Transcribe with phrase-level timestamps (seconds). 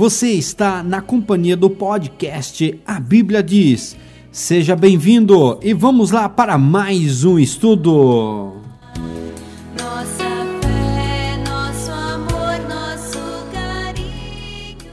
[0.00, 3.94] Você está na companhia do podcast A Bíblia Diz.
[4.32, 8.54] Seja bem-vindo e vamos lá para mais um estudo.
[9.78, 10.24] Nossa
[10.62, 13.18] fé, nosso amor, nosso
[13.52, 14.90] carinho.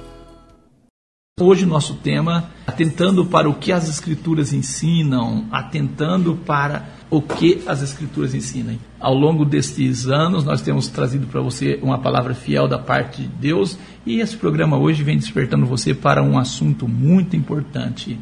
[1.39, 7.82] Hoje nosso tema, atentando para o que as escrituras ensinam, atentando para o que as
[7.82, 8.78] escrituras ensinam.
[9.00, 13.27] Ao longo destes anos, nós temos trazido para você uma palavra fiel da parte de
[13.27, 18.20] Deus e esse programa hoje vem despertando você para um assunto muito importante.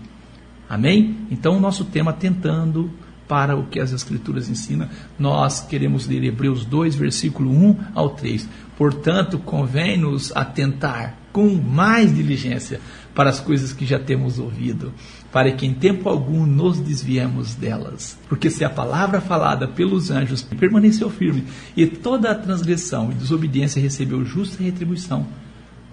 [0.68, 1.16] Amém?
[1.32, 2.92] Então, o nosso tema, atentando
[3.28, 8.48] para o que as Escrituras ensinam, nós queremos ler Hebreus 2, versículo 1 ao 3.
[8.78, 12.80] Portanto, convém-nos atentar com mais diligência
[13.14, 14.94] para as coisas que já temos ouvido,
[15.36, 18.18] para que em tempo algum nos desviemos delas.
[18.30, 21.44] Porque se a palavra falada pelos anjos permaneceu firme,
[21.76, 25.28] e toda a transgressão e desobediência recebeu justa retribuição,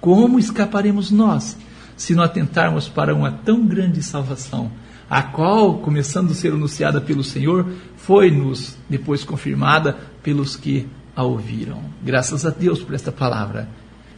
[0.01, 1.59] como escaparemos nós,
[1.97, 4.71] se não atentarmos para uma tão grande salvação,
[5.11, 11.83] a qual, começando a ser anunciada pelo Senhor, foi-nos depois confirmada pelos que a ouviram.
[12.01, 13.69] Graças a Deus por esta palavra.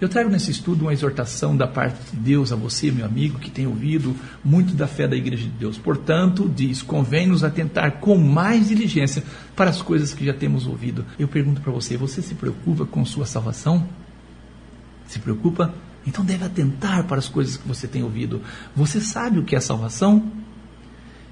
[0.05, 3.51] Eu trago nesse estudo uma exortação da parte de Deus a você, meu amigo, que
[3.51, 5.79] tem ouvido muito da fé da Igreja de Deus.
[5.79, 9.25] Portanto, diz: convém-nos atentar com mais diligência
[9.57, 11.07] para as coisas que já temos ouvido.
[11.19, 13.89] Eu pergunto para você: você se preocupa com sua salvação?
[15.07, 15.75] Se preocupa?
[16.07, 18.43] Então deve atentar para as coisas que você tem ouvido.
[18.77, 20.31] Você sabe o que é salvação?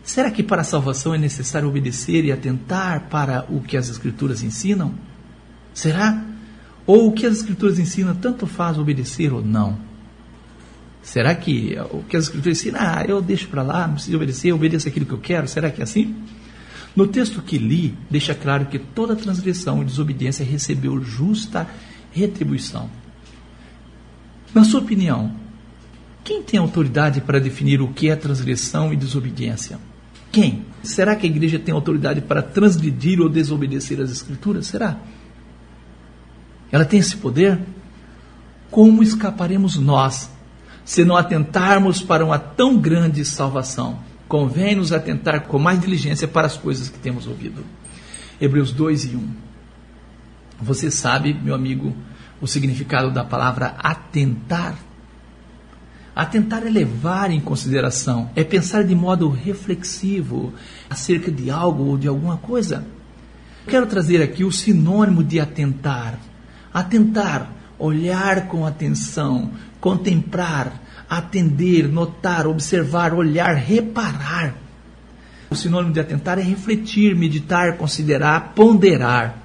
[0.02, 4.42] Será que para a salvação é necessário obedecer e atentar para o que as Escrituras
[4.42, 4.94] ensinam?
[5.74, 6.31] Será?
[6.86, 9.78] Ou o que as Escrituras ensinam tanto faz obedecer ou não?
[11.02, 14.50] Será que o que as Escrituras ensinam, ah, eu deixo para lá, não preciso obedecer,
[14.50, 15.48] eu obedeço aquilo que eu quero?
[15.48, 16.14] Será que é assim?
[16.94, 21.66] No texto que li, deixa claro que toda transgressão e desobediência recebeu justa
[22.12, 22.90] retribuição.
[24.54, 25.34] Na sua opinião,
[26.22, 29.78] quem tem autoridade para definir o que é transgressão e desobediência?
[30.30, 30.64] Quem?
[30.82, 34.66] Será que a igreja tem autoridade para transgredir ou desobedecer as Escrituras?
[34.66, 34.98] Será?
[36.72, 37.60] Ela tem esse poder?
[38.70, 40.30] Como escaparemos nós
[40.84, 43.98] se não atentarmos para uma tão grande salvação?
[44.26, 47.62] Convém-nos atentar com mais diligência para as coisas que temos ouvido.
[48.40, 49.28] Hebreus 2 e 1.
[50.62, 51.94] Você sabe, meu amigo,
[52.40, 54.74] o significado da palavra atentar?
[56.16, 60.52] Atentar é levar em consideração, é pensar de modo reflexivo
[60.88, 62.86] acerca de algo ou de alguma coisa.
[63.66, 66.18] Quero trazer aqui o sinônimo de atentar.
[66.72, 69.50] Atentar, olhar com atenção,
[69.80, 70.72] contemplar,
[71.08, 74.54] atender, notar, observar, olhar, reparar.
[75.50, 79.42] O sinônimo de atentar é refletir, meditar, considerar, ponderar.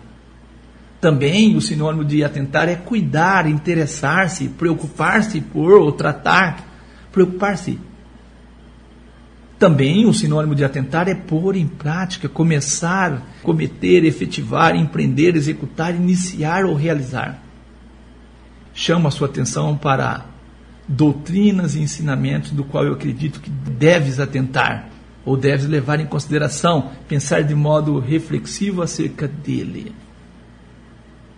[1.02, 6.66] Também o sinônimo de atentar é cuidar, interessar-se, preocupar-se por ou tratar,
[7.12, 7.80] preocupar-se.
[9.60, 16.64] Também o sinônimo de atentar é pôr em prática, começar, cometer, efetivar, empreender, executar, iniciar
[16.66, 17.42] ou realizar.
[18.74, 20.26] Chamo a sua atenção para
[20.88, 24.90] doutrinas e ensinamentos do qual eu acredito que deves atentar
[25.26, 29.92] ou deves levar em consideração, pensar de modo reflexivo acerca dele.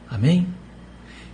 [0.10, 0.48] Amém?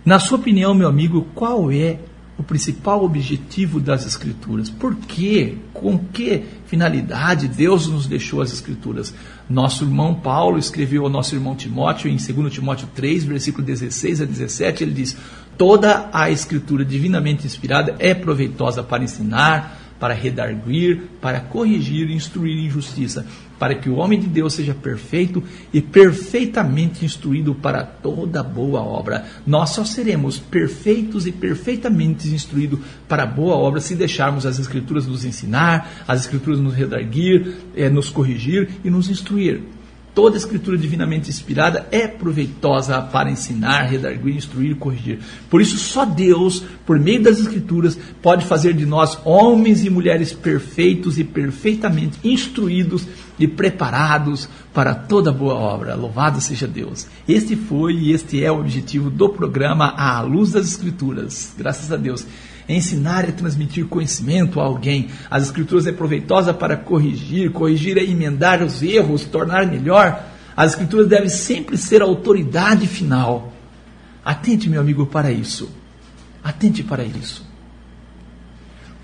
[0.04, 1.98] Na sua opinião, meu amigo, qual é
[2.38, 4.68] o principal objetivo das Escrituras?
[4.68, 5.56] Por quê?
[5.72, 9.14] Com que finalidade Deus nos deixou as Escrituras?
[9.48, 14.24] Nosso irmão Paulo escreveu ao nosso irmão Timóteo, em 2 Timóteo 3, versículo 16 a
[14.24, 15.16] 17, ele diz:
[15.56, 22.58] Toda a Escritura divinamente inspirada é proveitosa para ensinar, para redarguir, para corrigir e instruir
[22.58, 23.26] em justiça,
[23.58, 25.42] para que o homem de Deus seja perfeito
[25.72, 29.24] e perfeitamente instruído para toda boa obra.
[29.46, 35.24] Nós só seremos perfeitos e perfeitamente instruídos para boa obra se deixarmos as Escrituras nos
[35.24, 39.75] ensinar, as Escrituras nos redarguir, eh, nos corrigir e nos instruir.
[40.16, 45.18] Toda escritura divinamente inspirada é proveitosa para ensinar, redarguir, instruir corrigir.
[45.50, 50.32] Por isso, só Deus, por meio das escrituras, pode fazer de nós homens e mulheres
[50.32, 53.06] perfeitos e perfeitamente instruídos
[53.38, 55.94] e preparados para toda boa obra.
[55.94, 57.06] Louvado seja Deus.
[57.28, 61.54] Este foi e este é o objetivo do programa À Luz das Escrituras.
[61.58, 62.26] Graças a Deus
[62.68, 65.08] ensinar e transmitir conhecimento a alguém.
[65.30, 70.24] As Escrituras é proveitosa para corrigir, corrigir é emendar os erros, tornar melhor.
[70.56, 73.52] As Escrituras devem sempre ser a autoridade final.
[74.24, 75.70] Atente, meu amigo, para isso.
[76.42, 77.46] Atente para isso.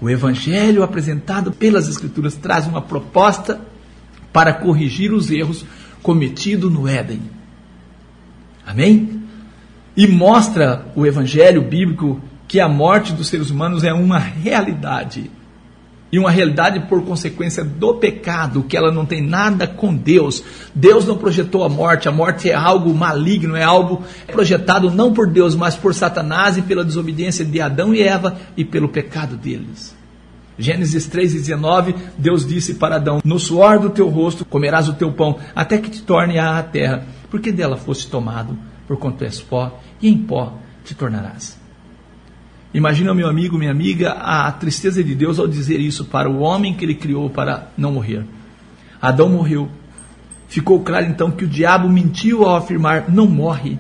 [0.01, 3.61] O Evangelho apresentado pelas Escrituras traz uma proposta
[4.33, 5.65] para corrigir os erros
[6.03, 7.23] cometidos no Éden.
[8.67, 9.23] Amém?
[9.97, 12.21] E mostra o Evangelho bíblico
[12.53, 15.31] que a morte dos seres humanos é uma realidade.
[16.13, 20.45] E uma realidade por consequência do pecado, que ela não tem nada com Deus.
[20.75, 25.29] Deus não projetou a morte, a morte é algo maligno, é algo projetado não por
[25.29, 29.97] Deus, mas por Satanás e pela desobediência de Adão e Eva e pelo pecado deles.
[30.59, 35.39] Gênesis 3,19, Deus disse para Adão: No suor do teu rosto comerás o teu pão,
[35.57, 40.19] até que te torne a terra, porque dela foste tomado, porquanto és pó, e em
[40.19, 40.53] pó
[40.85, 41.62] te tornarás.
[42.75, 46.75] Imagina, meu amigo, minha amiga, a tristeza de Deus ao dizer isso para o homem
[46.75, 48.25] que ele criou para não morrer.
[49.01, 49.69] Adão morreu.
[50.49, 53.79] Ficou claro então que o diabo mentiu ao afirmar: não morre.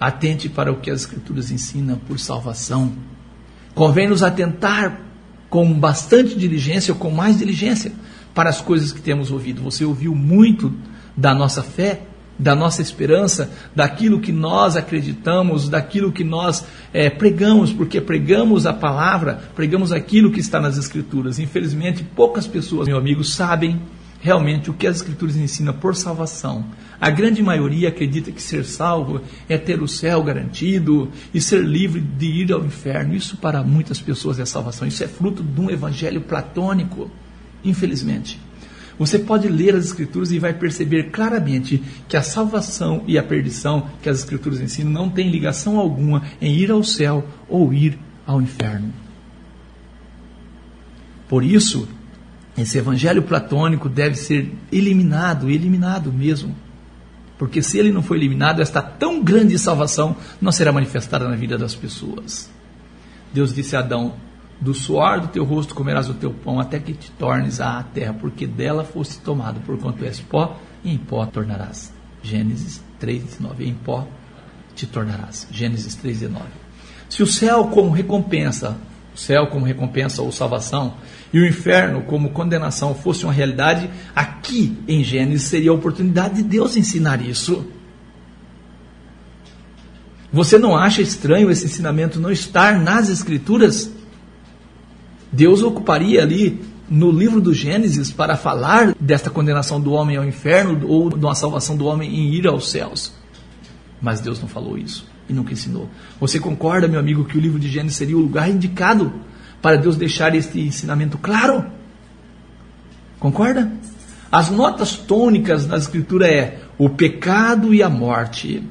[0.00, 2.92] Atente para o que as Escrituras ensinam por salvação.
[3.74, 5.00] Convém nos atentar
[5.50, 7.92] com bastante diligência ou com mais diligência
[8.34, 9.62] para as coisas que temos ouvido.
[9.62, 10.72] Você ouviu muito
[11.16, 12.02] da nossa fé,
[12.38, 18.72] da nossa esperança, daquilo que nós acreditamos, daquilo que nós é, pregamos, porque pregamos a
[18.72, 21.38] palavra, pregamos aquilo que está nas Escrituras.
[21.38, 23.80] Infelizmente, poucas pessoas, meu amigo, sabem
[24.20, 26.64] realmente o que as Escrituras ensinam por salvação.
[27.00, 32.00] A grande maioria acredita que ser salvo é ter o céu garantido e ser livre
[32.00, 33.14] de ir ao inferno.
[33.14, 34.86] Isso para muitas pessoas é salvação.
[34.86, 37.10] Isso é fruto de um evangelho platônico,
[37.64, 38.40] infelizmente.
[38.98, 43.88] Você pode ler as Escrituras e vai perceber claramente que a salvação e a perdição
[44.02, 48.42] que as Escrituras ensinam não tem ligação alguma em ir ao céu ou ir ao
[48.42, 48.92] inferno.
[51.28, 51.88] Por isso,
[52.56, 56.54] esse evangelho platônico deve ser eliminado, eliminado mesmo.
[57.38, 61.56] Porque se ele não for eliminado, esta tão grande salvação não será manifestada na vida
[61.56, 62.50] das pessoas.
[63.32, 64.14] Deus disse a Adão:
[64.60, 68.14] Do suor do teu rosto comerás o teu pão, até que te tornes à terra,
[68.14, 71.92] porque dela foste tomado, porquanto és pó, e em pó tornarás.
[72.22, 73.60] Gênesis 3,19.
[73.60, 74.06] Em pó
[74.74, 75.46] te tornarás.
[75.50, 76.40] Gênesis 3,19.
[77.08, 78.76] Se o céu como recompensa,
[79.14, 80.94] o céu como recompensa ou salvação,
[81.32, 86.42] e o inferno como condenação fosse uma realidade, aqui em Gênesis seria a oportunidade de
[86.42, 87.64] Deus ensinar isso.
[90.32, 93.90] Você não acha estranho esse ensinamento não estar nas Escrituras?
[95.30, 100.86] Deus ocuparia ali no livro do Gênesis para falar desta condenação do homem ao inferno
[100.88, 103.12] ou de uma salvação do homem em ir aos céus.
[104.00, 105.88] Mas Deus não falou isso e nunca ensinou.
[106.18, 109.12] Você concorda, meu amigo, que o livro de Gênesis seria o lugar indicado
[109.60, 111.66] para Deus deixar este ensinamento claro?
[113.18, 113.70] Concorda?
[114.30, 118.62] As notas tônicas da Escritura é o pecado e a morte.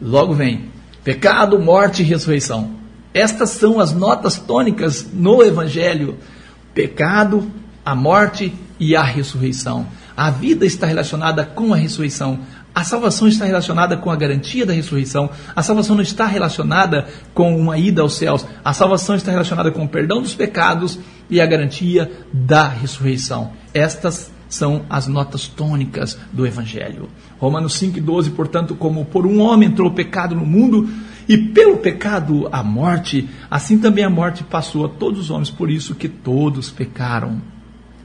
[0.00, 0.70] Logo vem
[1.02, 2.79] pecado, morte e ressurreição.
[3.12, 6.16] Estas são as notas tônicas no Evangelho:
[6.74, 7.50] pecado,
[7.84, 9.86] a morte e a ressurreição.
[10.16, 12.40] A vida está relacionada com a ressurreição.
[12.72, 15.28] A salvação está relacionada com a garantia da ressurreição.
[15.56, 18.46] A salvação não está relacionada com uma ida aos céus.
[18.64, 20.98] A salvação está relacionada com o perdão dos pecados
[21.28, 23.52] e a garantia da ressurreição.
[23.74, 27.08] Estas são as notas tônicas do Evangelho.
[27.38, 30.88] Romanos 5,12, portanto, como por um homem entrou o pecado no mundo,
[31.30, 35.70] e pelo pecado a morte, assim também a morte passou a todos os homens, por
[35.70, 37.40] isso que todos pecaram.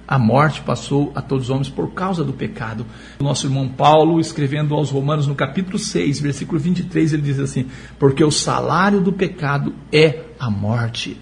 [0.07, 2.86] A morte passou a todos os homens por causa do pecado.
[3.19, 7.66] O nosso irmão Paulo, escrevendo aos Romanos no capítulo 6, versículo 23, ele diz assim:
[7.97, 11.19] Porque o salário do pecado é a morte.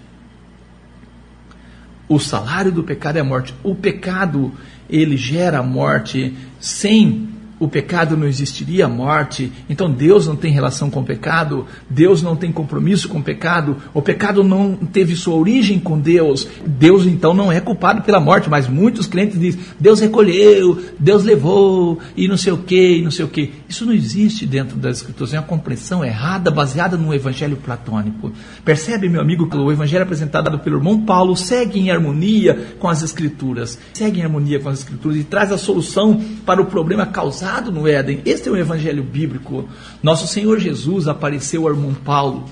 [2.06, 3.54] O salário do pecado é a morte.
[3.62, 4.52] O pecado,
[4.90, 6.36] ele gera a morte.
[6.60, 7.33] Sem
[7.64, 9.50] o pecado não existiria a morte.
[9.68, 13.76] Então Deus não tem relação com o pecado, Deus não tem compromisso com o pecado,
[13.94, 16.46] o pecado não teve sua origem com Deus.
[16.66, 21.98] Deus então não é culpado pela morte, mas muitos crentes dizem: Deus recolheu, Deus levou
[22.16, 23.52] e não sei o que, e não sei o que.
[23.74, 28.32] Isso não existe dentro das escrituras, é uma compreensão errada baseada no evangelho platônico.
[28.64, 33.02] Percebe, meu amigo, que o evangelho apresentado pelo irmão Paulo segue em harmonia com as
[33.02, 37.72] escrituras, segue em harmonia com as escrituras e traz a solução para o problema causado
[37.72, 38.22] no Éden.
[38.24, 39.68] Este é o evangelho bíblico.
[40.00, 42.44] Nosso Senhor Jesus apareceu ao irmão Paulo.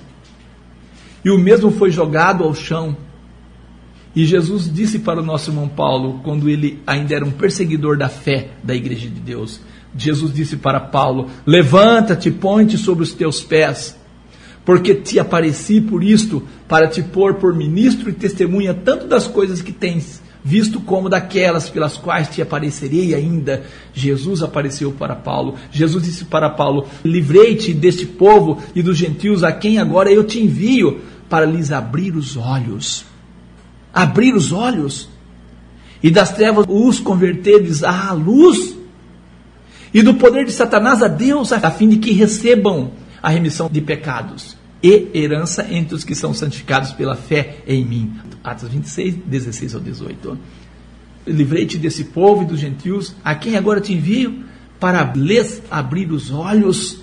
[1.24, 2.96] E o mesmo foi jogado ao chão.
[4.12, 8.08] E Jesus disse para o nosso irmão Paulo, quando ele ainda era um perseguidor da
[8.08, 9.60] fé da igreja de Deus,
[9.96, 13.96] Jesus disse para Paulo: Levanta-te, põe-te sobre os teus pés,
[14.64, 19.60] porque te apareci por isto, para te pôr por ministro e testemunha tanto das coisas
[19.60, 23.64] que tens visto como daquelas pelas quais te aparecerei ainda.
[23.92, 25.54] Jesus apareceu para Paulo.
[25.70, 30.40] Jesus disse para Paulo: Livrei-te deste povo e dos gentios a quem agora eu te
[30.40, 33.04] envio para lhes abrir os olhos.
[33.92, 35.08] Abrir os olhos.
[36.02, 38.76] E das trevas os converteres à luz.
[39.92, 43.80] E do poder de Satanás a Deus, a fim de que recebam a remissão de
[43.80, 44.56] pecados.
[44.82, 48.12] e herança entre os que são santificados pela fé em mim.
[48.42, 50.38] Atos 26, 16 ao 18.
[51.24, 54.42] Livrei-te desse povo e dos gentios, a quem agora te envio,
[54.80, 57.01] para lhes abrir os olhos.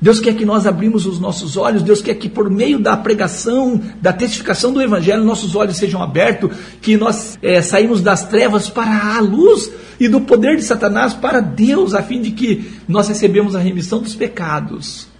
[0.00, 3.80] Deus quer que nós abrimos os nossos olhos, Deus quer que por meio da pregação,
[4.00, 6.50] da testificação do Evangelho, nossos olhos sejam abertos,
[6.80, 11.40] que nós é, saímos das trevas para a luz e do poder de Satanás para
[11.40, 15.15] Deus, a fim de que nós recebemos a remissão dos pecados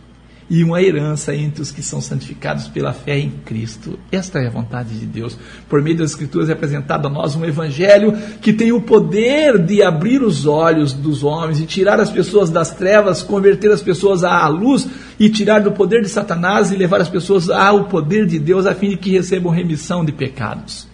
[0.49, 3.99] e uma herança entre os que são santificados pela fé em Cristo.
[4.13, 5.37] Esta é a vontade de Deus.
[5.69, 9.83] Por meio das Escrituras é apresentado a nós um Evangelho que tem o poder de
[9.83, 14.47] abrir os olhos dos homens e tirar as pessoas das trevas, converter as pessoas à
[14.47, 14.89] luz
[15.19, 18.75] e tirar do poder de Satanás e levar as pessoas ao poder de Deus a
[18.75, 20.87] fim de que recebam remissão de pecados.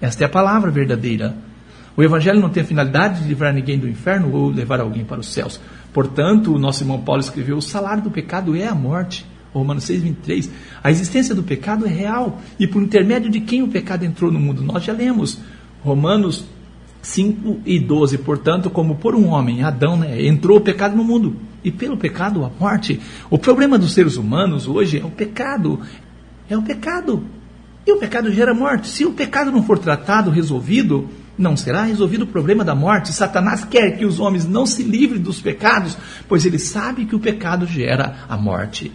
[0.00, 1.34] Esta é a palavra verdadeira.
[1.96, 5.20] O Evangelho não tem a finalidade de livrar ninguém do inferno ou levar alguém para
[5.20, 5.60] os céus.
[5.92, 9.26] Portanto, o nosso irmão Paulo escreveu: o salário do pecado é a morte.
[9.52, 10.50] Romanos 6, 23.
[10.82, 12.40] A existência do pecado é real.
[12.58, 14.62] E por intermédio de quem o pecado entrou no mundo?
[14.62, 15.38] Nós já lemos.
[15.82, 16.46] Romanos
[17.02, 18.18] 5 e 12.
[18.18, 21.36] Portanto, como por um homem, Adão, né, entrou o pecado no mundo.
[21.62, 22.98] E pelo pecado, a morte.
[23.28, 25.80] O problema dos seres humanos hoje é o pecado.
[26.48, 27.22] É o pecado.
[27.86, 28.88] E o pecado gera morte.
[28.88, 33.12] Se o pecado não for tratado, resolvido, não será resolvido o problema da morte.
[33.12, 35.96] Satanás quer que os homens não se livrem dos pecados,
[36.28, 38.92] pois ele sabe que o pecado gera a morte.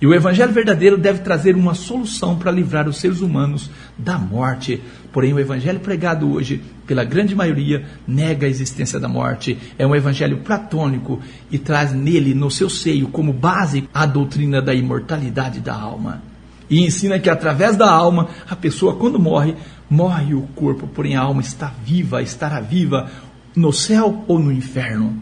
[0.00, 4.82] E o evangelho verdadeiro deve trazer uma solução para livrar os seres humanos da morte.
[5.12, 9.56] Porém, o evangelho pregado hoje, pela grande maioria, nega a existência da morte.
[9.78, 14.74] É um evangelho platônico e traz nele, no seu seio, como base, a doutrina da
[14.74, 16.33] imortalidade da alma.
[16.74, 19.54] E ensina que através da alma, a pessoa, quando morre,
[19.88, 23.08] morre o corpo, porém a alma está viva, estará viva
[23.54, 25.16] no céu ou no inferno.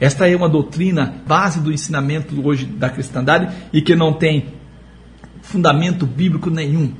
[0.00, 4.46] Esta é uma doutrina base do ensinamento hoje da cristandade e que não tem
[5.42, 6.90] fundamento bíblico nenhum.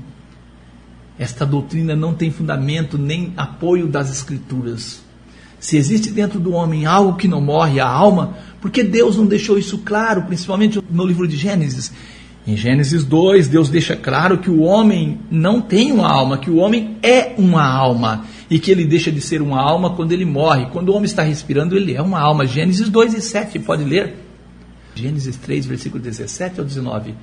[1.18, 5.02] Esta doutrina não tem fundamento nem apoio das escrituras.
[5.58, 9.56] Se existe dentro do homem algo que não morre, a alma, porque Deus não deixou
[9.56, 11.90] isso claro, principalmente no livro de Gênesis?
[12.46, 16.58] Em Gênesis 2, Deus deixa claro que o homem não tem uma alma, que o
[16.58, 20.66] homem é uma alma e que ele deixa de ser uma alma quando ele morre.
[20.66, 22.46] Quando o homem está respirando, ele é uma alma.
[22.46, 24.14] Gênesis 2 e 7, pode ler.
[24.94, 27.16] Gênesis 3, versículo 17 ao 19.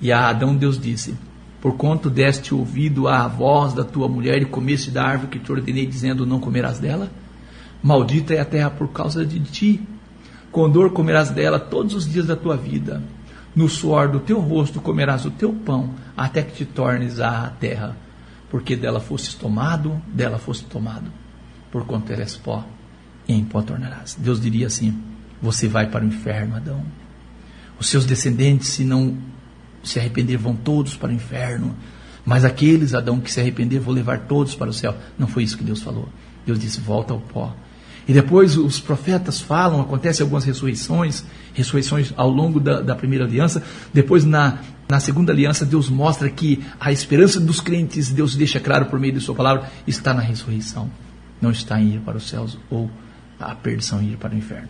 [0.00, 1.14] E a Adão Deus disse:
[1.60, 5.52] Por quanto deste ouvido à voz da tua mulher e comeste da árvore que te
[5.52, 7.10] ordenei, dizendo: Não comerás dela?
[7.82, 9.82] Maldita é a terra por causa de ti.
[10.50, 13.02] Com dor comerás dela todos os dias da tua vida
[13.56, 17.96] no suor do teu rosto comerás o teu pão, até que te tornes à terra,
[18.50, 21.10] porque dela fostes tomado, dela foste tomado,
[21.72, 22.62] porquanto eres pó,
[23.26, 24.14] e em pó tornarás.
[24.20, 25.02] Deus diria assim:
[25.40, 26.84] Você vai para o inferno, Adão.
[27.80, 29.16] Os seus descendentes, se não
[29.82, 31.74] se arrepender, vão todos para o inferno.
[32.26, 34.94] Mas aqueles, Adão, que se arrepender, vou levar todos para o céu.
[35.18, 36.10] Não foi isso que Deus falou.
[36.44, 37.54] Deus disse: Volta ao pó
[38.08, 43.62] e depois os profetas falam, acontecem algumas ressurreições, ressurreições ao longo da, da primeira aliança.
[43.92, 44.58] Depois, na,
[44.88, 49.12] na segunda aliança, Deus mostra que a esperança dos crentes, Deus deixa claro por meio
[49.12, 50.88] de Sua palavra, está na ressurreição.
[51.40, 52.88] Não está em ir para os céus ou
[53.40, 54.68] a perdição em ir para o inferno.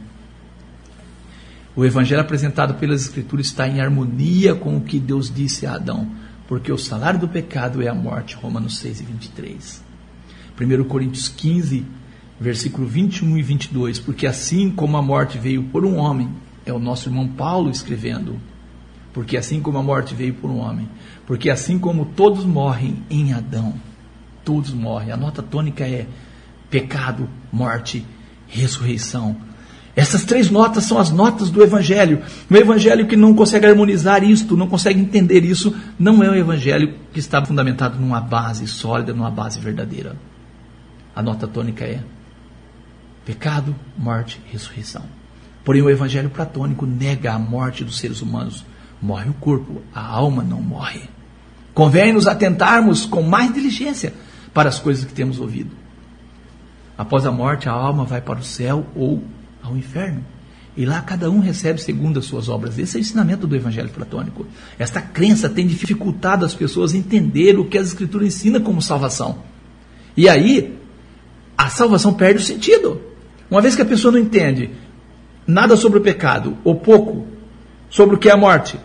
[1.76, 6.10] O evangelho apresentado pelas Escrituras está em harmonia com o que Deus disse a Adão,
[6.48, 8.34] porque o salário do pecado é a morte.
[8.34, 9.84] Romanos 6 e 23.
[10.58, 11.84] 1 Coríntios 15,
[12.38, 16.28] versículo 21 e 22, porque assim como a morte veio por um homem,
[16.64, 18.38] é o nosso irmão Paulo escrevendo,
[19.12, 20.88] porque assim como a morte veio por um homem,
[21.26, 23.74] porque assim como todos morrem em Adão,
[24.44, 25.12] todos morrem.
[25.12, 26.06] A nota tônica é
[26.68, 28.04] pecado, morte,
[28.46, 29.36] ressurreição.
[29.94, 32.22] Essas três notas são as notas do Evangelho.
[32.50, 36.94] O Evangelho que não consegue harmonizar isto, não consegue entender isso, não é um Evangelho
[37.14, 40.14] que está fundamentado numa base sólida, numa base verdadeira.
[41.14, 42.02] A nota tônica é
[43.26, 45.02] Pecado, morte, ressurreição.
[45.64, 48.64] Porém, o evangelho platônico nega a morte dos seres humanos.
[49.02, 51.02] Morre o corpo, a alma não morre.
[51.74, 54.14] Convém nos atentarmos com mais diligência
[54.54, 55.72] para as coisas que temos ouvido.
[56.96, 59.24] Após a morte, a alma vai para o céu ou
[59.60, 60.24] ao inferno.
[60.76, 62.78] E lá cada um recebe segundo as suas obras.
[62.78, 64.46] Esse é o ensinamento do Evangelho Platônico.
[64.78, 69.38] Esta crença tem dificultado as pessoas a entender o que as Escrituras ensinam como salvação.
[70.16, 70.78] E aí,
[71.58, 73.15] a salvação perde o sentido.
[73.50, 74.70] Uma vez que a pessoa não entende
[75.46, 77.26] nada sobre o pecado, ou pouco,
[77.88, 78.78] sobre o que é a morte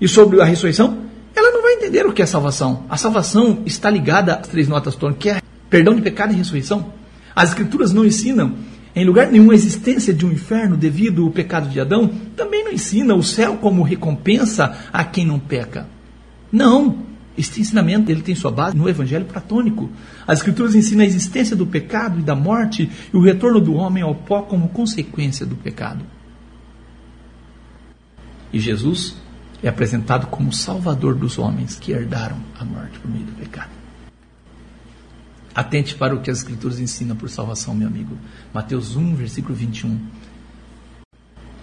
[0.00, 0.98] e sobre a ressurreição,
[1.34, 2.84] ela não vai entender o que é salvação.
[2.88, 6.92] A salvação está ligada às três notas tônicas, que é perdão de pecado e ressurreição.
[7.34, 8.56] As escrituras não ensinam
[8.96, 12.72] em lugar nenhum a existência de um inferno devido ao pecado de Adão, também não
[12.72, 15.86] ensina o céu como recompensa a quem não peca.
[16.50, 16.98] Não,
[17.38, 19.88] este ensinamento ele tem sua base no evangelho platônico.
[20.26, 24.02] As escrituras ensinam a existência do pecado e da morte e o retorno do homem
[24.02, 26.04] ao pó como consequência do pecado.
[28.52, 29.16] E Jesus
[29.62, 33.70] é apresentado como salvador dos homens que herdaram a morte por meio do pecado.
[35.54, 38.18] Atente para o que as Escrituras ensinam por salvação, meu amigo.
[38.52, 39.98] Mateus 1, versículo 21.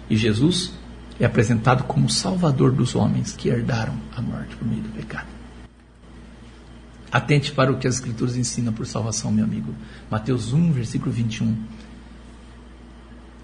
[0.08, 0.72] E Jesus
[1.20, 5.35] é apresentado como salvador dos homens que herdaram a morte por meio do pecado.
[7.10, 9.74] Atente para o que as Escrituras ensinam por salvação, meu amigo.
[10.10, 11.56] Mateus 1, versículo 21.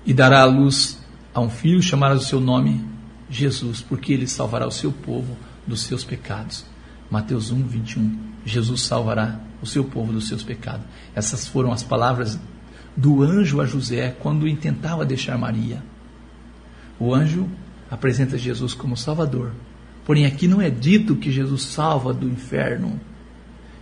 [0.04, 0.99] E dará a luz
[1.33, 2.85] a um filho, chamará o seu nome
[3.31, 6.66] Jesus, porque ele salvará o seu povo dos seus pecados.
[7.11, 8.19] Mateus 1, 21.
[8.45, 10.85] Jesus salvará o seu povo dos seus pecados.
[11.14, 12.38] Essas foram as palavras
[12.97, 15.83] do anjo a José quando intentava deixar Maria.
[16.99, 17.49] O anjo
[17.90, 19.52] apresenta Jesus como Salvador.
[20.04, 23.00] Porém, aqui não é dito que Jesus salva do inferno.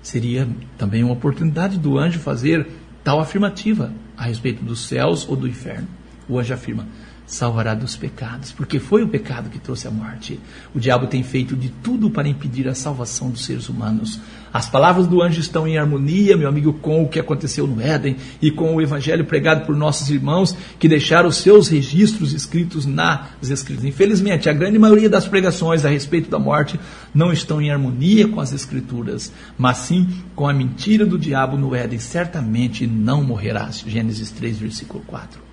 [0.02, 2.66] Seria também uma oportunidade do anjo fazer
[3.04, 5.88] tal afirmativa a respeito dos céus ou do inferno.
[6.28, 6.86] O anjo afirma:
[7.30, 10.40] salvará dos pecados, porque foi o pecado que trouxe a morte.
[10.74, 14.20] O diabo tem feito de tudo para impedir a salvação dos seres humanos.
[14.52, 18.16] As palavras do anjo estão em harmonia, meu amigo, com o que aconteceu no Éden
[18.42, 23.48] e com o evangelho pregado por nossos irmãos que deixaram os seus registros escritos nas
[23.48, 23.88] escrituras.
[23.88, 26.80] Infelizmente, a grande maioria das pregações a respeito da morte
[27.14, 31.76] não estão em harmonia com as escrituras, mas sim com a mentira do diabo no
[31.76, 32.00] Éden.
[32.00, 33.84] Certamente não morrerás.
[33.86, 35.49] Gênesis 3, versículo 4.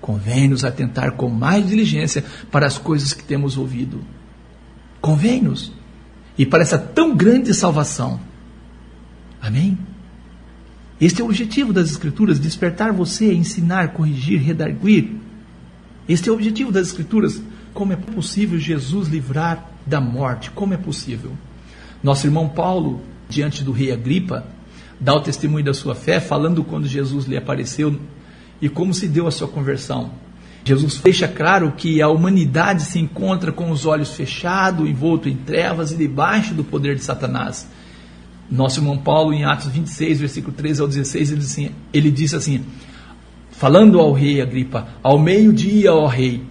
[0.00, 4.02] Convém-nos atentar com mais diligência para as coisas que temos ouvido.
[5.00, 5.72] Convém-nos.
[6.38, 8.20] E para essa tão grande salvação.
[9.40, 9.78] Amém?
[11.00, 15.12] Este é o objetivo das Escrituras: despertar você, ensinar, corrigir, redarguir.
[16.08, 17.40] Este é o objetivo das Escrituras.
[17.74, 20.50] Como é possível Jesus livrar da morte?
[20.50, 21.32] Como é possível?
[22.02, 24.46] Nosso irmão Paulo, diante do rei Agripa,
[24.98, 27.98] dá o testemunho da sua fé, falando quando Jesus lhe apareceu
[28.60, 30.10] e como se deu a sua conversão.
[30.64, 35.92] Jesus deixa claro que a humanidade se encontra com os olhos fechados, envolto em trevas
[35.92, 37.68] e debaixo do poder de Satanás.
[38.50, 42.64] Nosso irmão Paulo, em Atos 26, versículo 13 ao 16, ele, assim, ele disse assim:
[43.52, 46.42] falando ao rei Agripa, ao meio-dia, ó rei,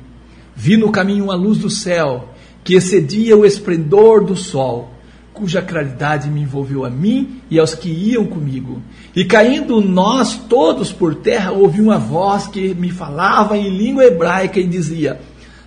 [0.56, 4.95] vi no caminho a luz do céu, que excedia o esplendor do sol
[5.36, 8.82] cuja claridade me envolveu a mim e aos que iam comigo.
[9.16, 14.60] E caindo nós todos por terra, ouvi uma voz que me falava em língua hebraica
[14.60, 15.20] e dizia: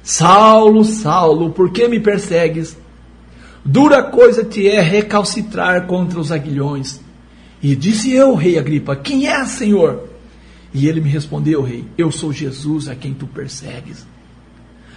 [0.03, 2.77] Saulo, Saulo, por que me persegues?
[3.65, 7.01] Dura coisa te é recalcitrar contra os aguilhões.
[7.63, 10.09] E disse eu, rei Agripa: Quem é, Senhor?
[10.73, 14.07] E ele me respondeu, rei: Eu sou Jesus a quem tu persegues.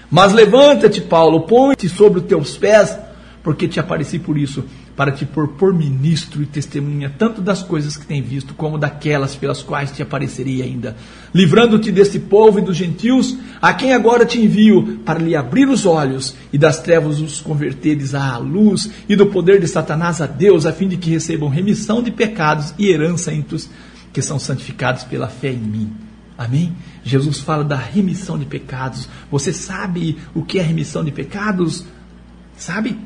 [0.10, 2.97] Mas levanta-te, Paulo, põe-te sobre os teus pés
[3.43, 4.63] porque te apareci por isso,
[4.95, 9.36] para te pôr por ministro e testemunha tanto das coisas que tem visto, como daquelas
[9.36, 10.95] pelas quais te apareceria ainda,
[11.34, 15.86] livrando-te desse povo e dos gentios, a quem agora te envio, para lhe abrir os
[15.86, 20.65] olhos e das trevas os converteres à luz e do poder de Satanás a Deus,
[20.65, 23.69] a fim de que recebam remissão de pecados e herança entre os
[24.13, 25.93] que são santificados pela fé em mim.
[26.38, 26.75] Amém?
[27.04, 29.08] Jesus fala da remissão de pecados.
[29.30, 31.86] Você sabe o que é remissão de pecados?
[32.58, 32.97] Sabe?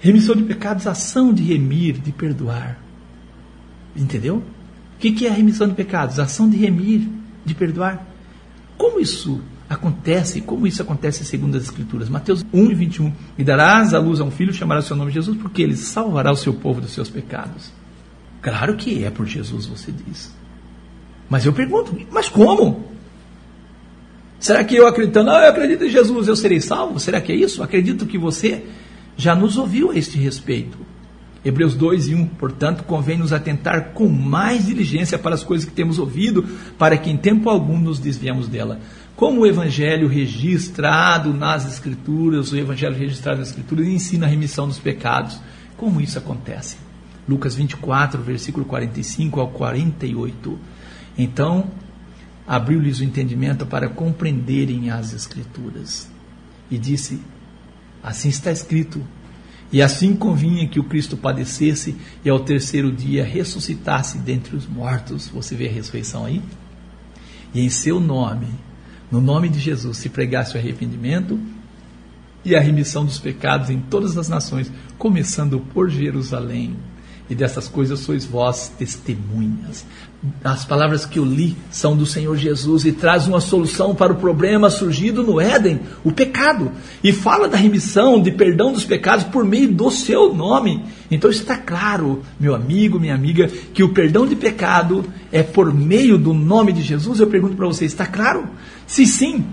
[0.00, 2.78] Remissão de pecados, ação de remir, de perdoar.
[3.94, 4.42] Entendeu?
[4.96, 6.18] O que é a remissão de pecados?
[6.18, 7.08] Ação de remir,
[7.44, 8.06] de perdoar.
[8.76, 10.40] Como isso acontece?
[10.40, 12.08] Como isso acontece segundo as Escrituras?
[12.08, 13.12] Mateus 1 e 21.
[13.38, 16.36] E darás a luz a um filho, chamará seu nome Jesus, porque ele salvará o
[16.36, 17.72] seu povo dos seus pecados.
[18.42, 20.34] Claro que é por Jesus, você diz.
[21.28, 22.84] Mas eu pergunto, mas como?
[24.38, 27.00] Será que eu acreditando, ah, eu acredito em Jesus, eu serei salvo?
[27.00, 27.62] Será que é isso?
[27.62, 28.64] Acredito que você
[29.16, 30.78] já nos ouviu a este respeito.
[31.44, 35.72] Hebreus 2 e 1, portanto, convém nos atentar com mais diligência para as coisas que
[35.72, 36.42] temos ouvido,
[36.76, 38.80] para que em tempo algum nos desviemos dela.
[39.14, 44.80] Como o Evangelho registrado nas Escrituras, o Evangelho registrado nas Escrituras ensina a remissão dos
[44.80, 45.40] pecados.
[45.76, 46.76] Como isso acontece?
[47.28, 50.58] Lucas 24, versículo 45 ao 48.
[51.16, 51.70] Então,
[52.44, 56.10] abriu-lhes o entendimento para compreenderem as Escrituras.
[56.68, 57.20] E disse:
[58.06, 59.04] Assim está escrito.
[59.72, 65.26] E assim convinha que o Cristo padecesse e ao terceiro dia ressuscitasse dentre os mortos.
[65.26, 66.40] Você vê a ressurreição aí?
[67.52, 68.46] E em seu nome,
[69.10, 71.36] no nome de Jesus, se pregasse o arrependimento
[72.44, 76.76] e a remissão dos pecados em todas as nações, começando por Jerusalém.
[77.28, 79.84] E dessas coisas sois vós testemunhas.
[80.42, 84.16] As palavras que eu li são do Senhor Jesus e traz uma solução para o
[84.16, 86.72] problema surgido no Éden, o pecado.
[87.02, 90.84] E fala da remissão, de perdão dos pecados por meio do seu nome.
[91.10, 96.16] Então está claro, meu amigo, minha amiga, que o perdão de pecado é por meio
[96.16, 97.20] do nome de Jesus.
[97.20, 98.48] Eu pergunto para você, está claro?
[98.86, 99.44] Se sim,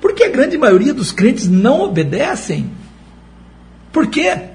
[0.00, 2.70] por que a grande maioria dos crentes não obedecem?
[3.92, 4.49] Por quê?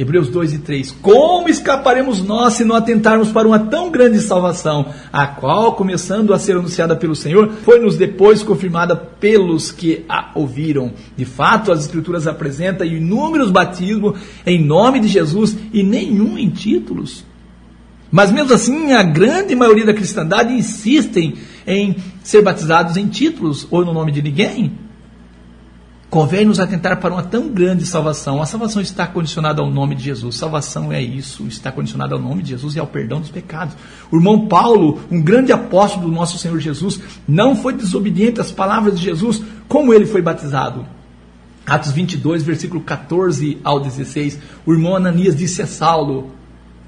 [0.00, 0.92] Hebreus 2 e 3.
[1.02, 6.38] Como escaparemos nós se não atentarmos para uma tão grande salvação, a qual, começando a
[6.38, 10.92] ser anunciada pelo Senhor, foi-nos depois confirmada pelos que a ouviram?
[11.14, 17.22] De fato, as Escrituras apresentam inúmeros batismos em nome de Jesus e nenhum em títulos.
[18.10, 21.34] Mas mesmo assim, a grande maioria da cristandade insistem
[21.66, 24.72] em ser batizados em títulos ou no nome de ninguém.
[26.10, 28.42] Convém nos atentar para uma tão grande salvação.
[28.42, 30.34] A salvação está condicionada ao nome de Jesus.
[30.34, 33.76] Salvação é isso, está condicionada ao nome de Jesus e ao perdão dos pecados.
[34.10, 38.98] O irmão Paulo, um grande apóstolo do nosso Senhor Jesus, não foi desobediente às palavras
[38.98, 40.84] de Jesus, como ele foi batizado.
[41.64, 44.36] Atos 22, versículo 14 ao 16.
[44.66, 46.32] O irmão Ananias disse a Saulo,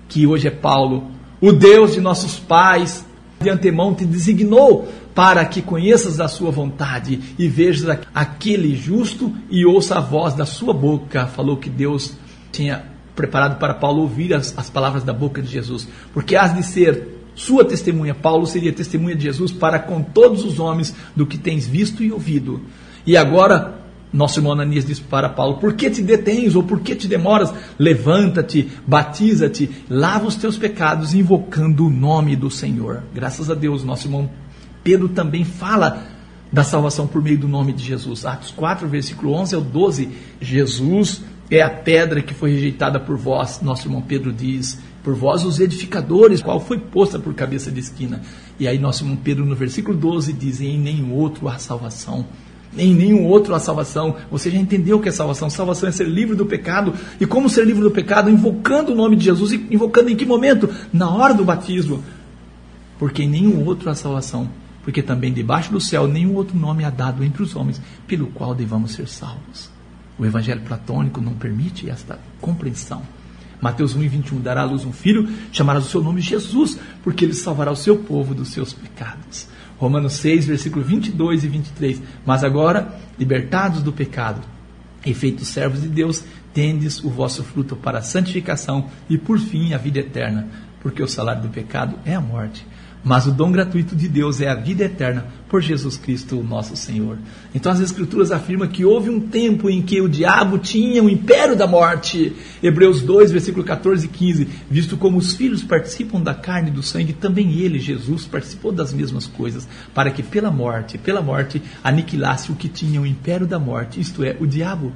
[0.09, 3.05] que hoje é Paulo: O Deus de nossos pais
[3.43, 9.67] de antemão te designou para que conheças a sua vontade e vejas aquele justo e
[9.67, 11.27] ouça a voz da sua boca.
[11.27, 12.17] Falou que Deus
[12.51, 16.63] tinha preparado para Paulo ouvir as, as palavras da boca de Jesus, porque has de
[16.63, 18.15] ser sua testemunha.
[18.15, 22.13] Paulo seria testemunha de Jesus para com todos os homens do que tens visto e
[22.13, 22.61] ouvido.
[23.07, 23.82] E agora
[24.13, 27.53] nosso irmão Ananias disse para Paulo: Por que te detens ou por que te demoras?
[27.79, 33.03] Levanta-te, batiza-te, lava os teus pecados, invocando o nome do Senhor.
[33.15, 34.29] Graças a Deus, nosso irmão
[34.85, 36.07] Pedro também fala
[36.53, 38.27] da salvação por meio do nome de Jesus.
[38.27, 40.09] Atos 4, versículo 11 ao 12.
[40.41, 44.79] Jesus é a pedra que foi rejeitada por vós, nosso irmão Pedro diz.
[45.03, 48.21] Por vós, os edificadores, qual foi posta por cabeça de esquina.
[48.61, 52.27] E aí, nosso irmão Pedro, no versículo 12, diz: Em nenhum outro há salvação
[52.77, 54.17] em nenhum outro a salvação.
[54.31, 55.51] Você já entendeu o que é salvação?
[55.51, 56.95] Salvação é ser livre do pecado.
[57.21, 58.31] E como ser livre do pecado?
[58.31, 59.53] Invocando o nome de Jesus.
[59.53, 60.69] E invocando em que momento?
[60.93, 62.03] Na hora do batismo.
[62.99, 64.49] Porque em nenhum outro há salvação.
[64.83, 68.55] Porque também debaixo do céu nenhum outro nome há dado entre os homens pelo qual
[68.55, 69.71] devamos ser salvos.
[70.19, 73.03] O evangelho platônico não permite esta compreensão.
[73.61, 77.33] Mateus 1, 21, dará à luz um filho, chamarás o seu nome Jesus, porque ele
[77.33, 79.47] salvará o seu povo dos seus pecados.
[79.83, 82.03] Romanos 6, versículo 22 e 23.
[82.25, 84.41] Mas agora, libertados do pecado
[85.05, 89.75] e feitos servos de Deus, tendes o vosso fruto para a santificação e, por fim,
[89.75, 90.47] a vida eterna,
[90.81, 92.65] porque o salário do pecado é a morte,
[93.05, 97.19] mas o dom gratuito de Deus é a vida eterna por Jesus Cristo, nosso Senhor.
[97.55, 101.57] Então as Escrituras afirmam que houve um tempo em que o diabo tinha o império
[101.57, 102.33] da morte.
[102.63, 104.49] Hebreus 2, versículo 14 e 15.
[104.71, 108.93] Visto como os filhos participam da carne e do sangue, também ele, Jesus, participou das
[108.93, 113.59] mesmas coisas, para que pela morte, pela morte, aniquilasse o que tinha o império da
[113.59, 114.93] morte, isto é, o diabo.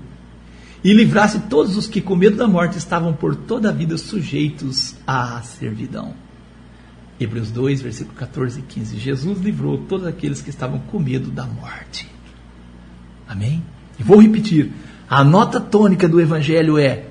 [0.85, 4.95] E livrasse todos os que com medo da morte estavam por toda a vida sujeitos
[5.07, 6.26] à servidão.
[7.19, 8.99] Hebreus 2, versículo 14 e 15.
[8.99, 12.11] Jesus livrou todos aqueles que estavam com medo da morte.
[13.27, 13.63] Amém?
[13.99, 14.73] E vou repetir:
[15.09, 17.07] a nota tônica do Evangelho é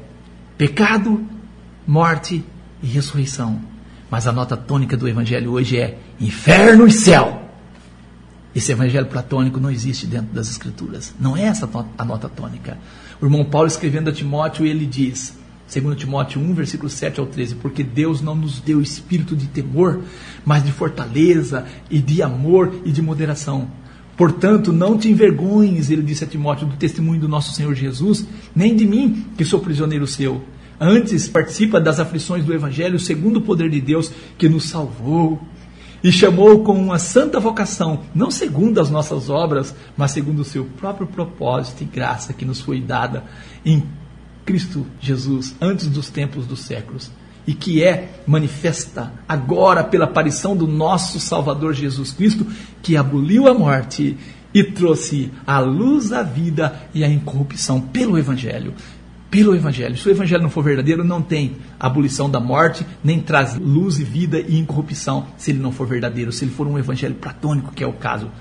[0.57, 1.25] pecado,
[1.87, 2.43] morte
[2.81, 3.59] e ressurreição.
[4.09, 7.41] Mas a nota tônica do Evangelho hoje é inferno e céu.
[8.53, 11.13] Esse Evangelho platônico não existe dentro das Escrituras.
[11.19, 12.77] Não é essa a nota tônica.
[13.19, 15.37] O irmão Paulo escrevendo a Timóteo, ele diz:
[15.71, 20.01] 2 Timóteo 1, versículo 7 ao 13, porque Deus não nos deu espírito de temor,
[20.45, 23.67] mas de fortaleza e de amor e de moderação.
[24.15, 28.25] Portanto, não te envergonhes, ele disse a Timóteo, do testemunho do nosso Senhor Jesus,
[28.55, 30.41] nem de mim, que sou prisioneiro seu.
[30.79, 35.41] Antes, participa das aflições do Evangelho, segundo o poder de Deus que nos salvou
[36.03, 40.63] e chamou com uma santa vocação, não segundo as nossas obras, mas segundo o seu
[40.63, 43.23] próprio propósito e graça que nos foi dada
[43.65, 43.83] em
[44.45, 47.11] Cristo Jesus antes dos tempos dos séculos
[47.47, 52.45] e que é manifesta agora pela aparição do nosso Salvador Jesus Cristo,
[52.81, 54.17] que aboliu a morte
[54.53, 58.73] e trouxe a luz à vida e a incorrupção pelo Evangelho.
[59.29, 59.97] Pelo Evangelho.
[59.97, 64.03] Se o Evangelho não for verdadeiro, não tem abolição da morte, nem traz luz e
[64.03, 67.83] vida e incorrupção, se ele não for verdadeiro, se ele for um Evangelho platônico, que
[67.83, 68.31] é o caso.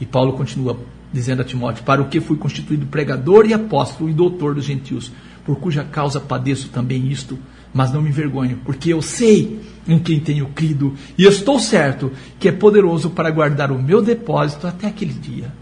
[0.00, 0.78] E Paulo continua:
[1.14, 5.12] dizendo a Timóteo: Para o que fui constituído pregador e apóstolo e doutor dos gentios,
[5.46, 7.38] por cuja causa padeço também isto,
[7.72, 12.48] mas não me envergonho, porque eu sei em quem tenho crido e estou certo que
[12.48, 15.52] é poderoso para guardar o meu depósito até aquele dia.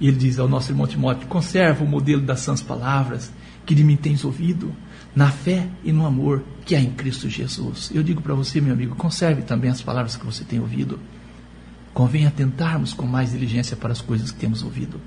[0.00, 3.32] E ele diz ao nosso irmão Timóteo: Conserva o modelo das sãs palavras
[3.64, 4.72] que de mim tens ouvido,
[5.16, 7.90] na fé e no amor que há em Cristo Jesus.
[7.94, 10.98] Eu digo para você, meu amigo, conserve também as palavras que você tem ouvido.
[11.94, 15.00] Convém atentarmos com mais diligência para as coisas que temos ouvido.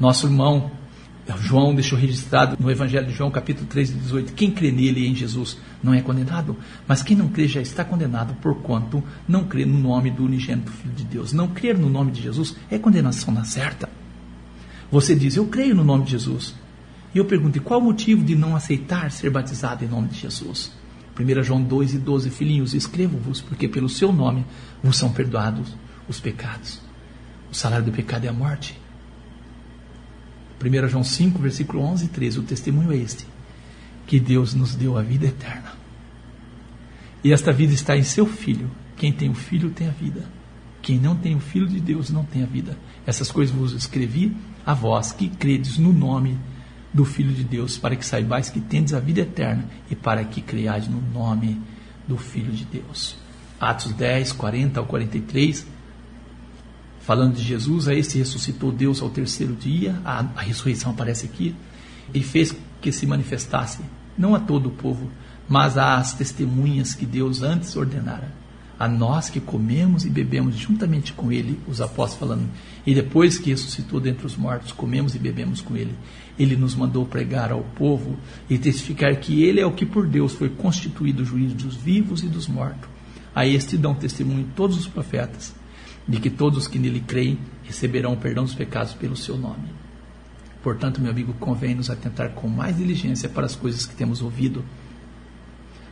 [0.00, 0.70] Nosso irmão
[1.36, 5.14] João deixou registrado no Evangelho de João, capítulo 3, 18: Quem crê nele e em
[5.14, 9.78] Jesus não é condenado, mas quem não crê já está condenado, porquanto não crê no
[9.78, 11.32] nome do unigênito Filho de Deus.
[11.32, 13.88] Não crer no nome de Jesus é condenação na certa.
[14.90, 16.54] Você diz, Eu creio no nome de Jesus.
[17.14, 20.20] E eu pergunto, e qual o motivo de não aceitar ser batizado em nome de
[20.20, 20.70] Jesus?
[21.18, 24.44] 1 João 2 e 12: Filhinhos, escrevo-vos, porque pelo seu nome
[24.82, 25.74] vos são perdoados
[26.08, 26.80] os pecados.
[27.50, 28.78] O salário do pecado é a morte
[30.60, 33.26] 1 João 5, versículo 11 e 13, o testemunho é este:
[34.06, 35.72] que Deus nos deu a vida eterna.
[37.22, 38.70] E esta vida está em seu Filho.
[38.96, 40.24] Quem tem o Filho tem a vida.
[40.82, 42.76] Quem não tem o Filho de Deus não tem a vida.
[43.06, 46.38] Essas coisas vos escrevi a vós que credes no nome
[46.92, 50.40] do Filho de Deus, para que saibais que tendes a vida eterna e para que
[50.40, 51.60] creiais no nome
[52.06, 53.16] do Filho de Deus.
[53.60, 55.78] Atos 10, 40 ao 43
[57.08, 61.56] falando de Jesus, a este ressuscitou Deus ao terceiro dia, a, a ressurreição aparece aqui,
[62.12, 63.80] e fez que se manifestasse,
[64.16, 65.10] não a todo o povo,
[65.48, 68.30] mas às testemunhas que Deus antes ordenara.
[68.78, 72.48] A nós que comemos e bebemos juntamente com Ele, os apóstolos falando,
[72.86, 75.94] e depois que ressuscitou dentre os mortos, comemos e bebemos com Ele.
[76.38, 78.16] Ele nos mandou pregar ao povo
[78.48, 82.28] e testificar que Ele é o que por Deus foi constituído juiz dos vivos e
[82.28, 82.88] dos mortos.
[83.34, 85.54] A este dão testemunho todos os profetas
[86.08, 89.68] de que todos que nele creem receberão o perdão dos pecados pelo seu nome.
[90.62, 94.64] Portanto, meu amigo, convém nos atentar com mais diligência para as coisas que temos ouvido,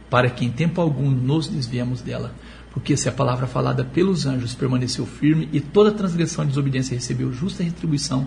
[0.08, 2.34] para que em tempo algum nos desviemos dela.
[2.76, 7.32] Porque se a palavra falada pelos anjos permaneceu firme e toda transgressão e desobediência recebeu
[7.32, 8.26] justa retribuição,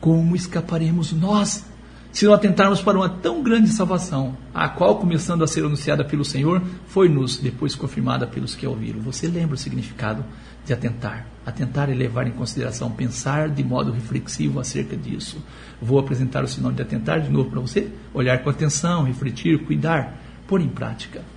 [0.00, 1.66] como escaparemos nós
[2.10, 6.24] se não atentarmos para uma tão grande salvação, a qual, começando a ser anunciada pelo
[6.24, 9.00] Senhor, foi-nos depois confirmada pelos que a ouviram.
[9.00, 10.24] Você lembra o significado
[10.64, 11.26] de atentar?
[11.44, 15.44] Atentar é levar em consideração, pensar de modo reflexivo acerca disso.
[15.82, 17.90] Vou apresentar o sinônimo de atentar de novo para você.
[18.14, 21.33] Olhar com atenção, refletir, cuidar, pôr em prática.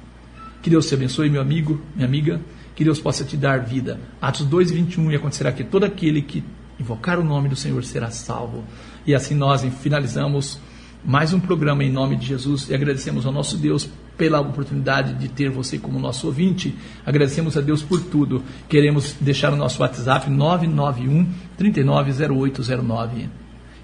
[0.67, 2.41] Que Deus te abençoe, meu amigo, minha amiga.
[2.75, 4.01] Que Deus possa te dar vida.
[4.21, 6.43] Atos 2, 21, e acontecerá que todo aquele que
[6.77, 8.65] invocar o nome do Senhor será salvo.
[9.05, 10.59] E assim nós finalizamos
[11.05, 15.29] mais um programa em nome de Jesus e agradecemos ao nosso Deus pela oportunidade de
[15.29, 16.75] ter você como nosso ouvinte.
[17.05, 18.43] Agradecemos a Deus por tudo.
[18.67, 23.29] Queremos deixar o nosso WhatsApp 991 390809.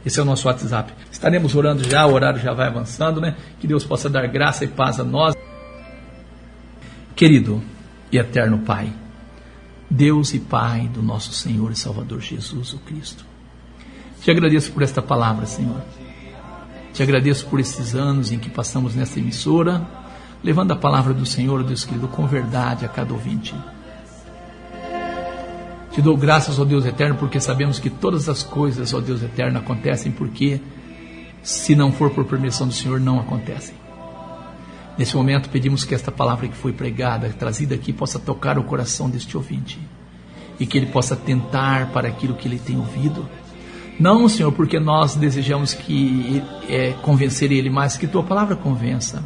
[0.06, 0.94] Esse é o nosso WhatsApp.
[1.10, 3.38] Estaremos orando já, o horário já vai avançando, né?
[3.58, 5.34] Que Deus possa dar graça e paz a nós.
[7.16, 7.62] Querido
[8.12, 8.92] e eterno Pai,
[9.90, 13.24] Deus e Pai do nosso Senhor e Salvador Jesus o Cristo.
[14.20, 15.82] Te agradeço por esta palavra, Senhor.
[16.92, 19.86] Te agradeço por esses anos em que passamos nesta emissora,
[20.44, 23.54] levando a palavra do Senhor, Deus querido, com verdade a cada ouvinte.
[25.92, 29.60] Te dou graças, ó Deus eterno, porque sabemos que todas as coisas, ó Deus eterno,
[29.60, 30.60] acontecem porque,
[31.44, 33.83] se não for por permissão do Senhor, não acontecem.
[34.98, 39.10] Nesse momento, pedimos que esta palavra que foi pregada, trazida aqui, possa tocar o coração
[39.10, 39.80] deste ouvinte.
[40.60, 43.28] E que ele possa tentar para aquilo que ele tem ouvido.
[44.00, 49.24] Não, Senhor, porque nós desejamos que é, convencer Ele, mas que Tua palavra convença.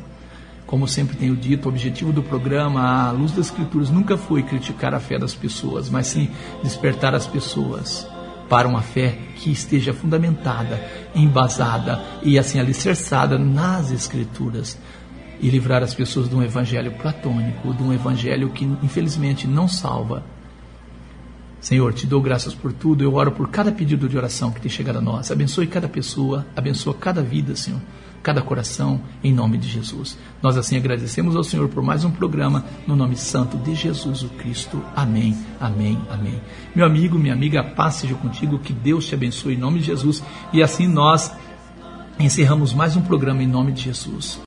[0.65, 4.93] Como sempre tenho dito, o objetivo do programa A Luz das Escrituras nunca foi criticar
[4.93, 6.29] a fé das pessoas, mas sim
[6.61, 8.05] despertar as pessoas
[8.49, 10.81] para uma fé que esteja fundamentada,
[11.15, 14.77] embasada e assim alicerçada nas Escrituras
[15.39, 20.23] e livrar as pessoas de um evangelho platônico, de um evangelho que infelizmente não salva,
[21.59, 23.03] Senhor, te dou graças por tudo.
[23.03, 25.31] Eu oro por cada pedido de oração que tem chegado a nós.
[25.31, 27.81] Abençoe cada pessoa, abençoa cada vida, Senhor,
[28.21, 30.17] cada coração, em nome de Jesus.
[30.41, 34.29] Nós assim agradecemos ao Senhor por mais um programa, no nome santo de Jesus o
[34.29, 34.81] Cristo.
[34.95, 36.39] Amém, amém, amém.
[36.75, 40.23] Meu amigo, minha amiga, paz seja contigo, que Deus te abençoe em nome de Jesus.
[40.53, 41.33] E assim nós
[42.19, 44.39] encerramos mais um programa em nome de Jesus.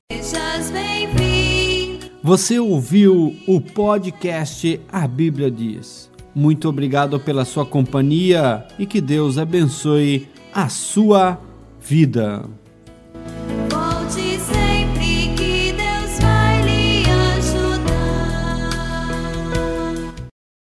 [2.23, 6.09] Você ouviu o podcast A Bíblia Diz.
[6.35, 11.39] Muito obrigado pela sua companhia e que Deus abençoe a sua
[11.79, 12.45] vida.